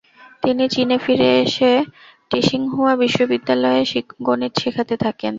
[0.43, 1.71] তিনি চীনে ফিরে এসে
[2.31, 3.83] টিসিংহুয়া বিশ্ববিদ্যালয়ে
[4.27, 5.29] গণিত শেখাতে থাকেন।